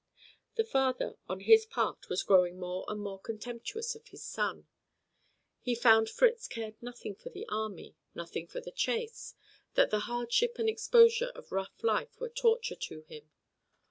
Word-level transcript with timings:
The 0.55 0.63
father, 0.63 1.17
on 1.29 1.41
his 1.41 1.67
part, 1.67 2.09
was 2.09 2.23
growing 2.23 2.57
more 2.57 2.85
and 2.87 2.99
more 2.99 3.19
contemptuous 3.19 3.93
of 3.93 4.07
his 4.07 4.23
son. 4.23 4.65
He 5.59 5.75
found 5.75 6.09
Fritz 6.09 6.47
cared 6.47 6.81
nothing 6.81 7.13
for 7.13 7.29
the 7.29 7.45
army, 7.49 7.95
nothing 8.15 8.47
for 8.47 8.61
the 8.61 8.71
chase, 8.71 9.35
that 9.75 9.91
the 9.91 9.99
hardship 10.09 10.57
and 10.57 10.67
exposure 10.67 11.31
of 11.35 11.51
rough 11.51 11.83
life 11.83 12.19
were 12.19 12.29
torture 12.29 12.77
to 12.77 13.01
him. 13.03 13.29